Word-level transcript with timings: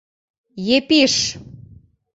Епиш. 0.77 1.15